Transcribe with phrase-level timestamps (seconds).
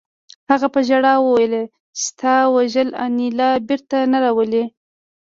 [0.49, 1.53] هغه په ژړا وویل
[1.97, 4.63] چې ستا وژل انیلا بېرته نه راولي